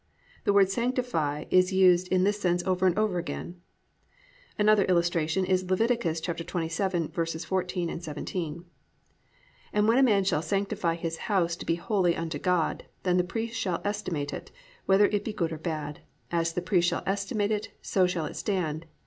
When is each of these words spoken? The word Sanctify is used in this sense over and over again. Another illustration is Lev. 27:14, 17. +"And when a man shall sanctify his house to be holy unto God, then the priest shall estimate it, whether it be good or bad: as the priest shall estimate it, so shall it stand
The 0.45 0.53
word 0.53 0.67
Sanctify 0.71 1.45
is 1.51 1.71
used 1.71 2.07
in 2.07 2.23
this 2.23 2.39
sense 2.41 2.63
over 2.63 2.87
and 2.87 2.97
over 2.97 3.19
again. 3.19 3.61
Another 4.57 4.83
illustration 4.85 5.45
is 5.45 5.69
Lev. 5.69 5.77
27:14, 5.77 8.01
17. 8.01 8.65
+"And 9.73 9.87
when 9.87 9.99
a 9.99 10.03
man 10.03 10.23
shall 10.23 10.41
sanctify 10.41 10.95
his 10.95 11.17
house 11.29 11.55
to 11.55 11.67
be 11.67 11.75
holy 11.75 12.15
unto 12.15 12.39
God, 12.39 12.85
then 13.03 13.17
the 13.17 13.23
priest 13.23 13.55
shall 13.55 13.79
estimate 13.85 14.33
it, 14.33 14.49
whether 14.87 15.05
it 15.05 15.23
be 15.23 15.33
good 15.33 15.51
or 15.51 15.59
bad: 15.59 15.99
as 16.31 16.53
the 16.53 16.63
priest 16.63 16.87
shall 16.87 17.03
estimate 17.05 17.51
it, 17.51 17.69
so 17.83 18.07
shall 18.07 18.25
it 18.25 18.35
stand 18.35 18.87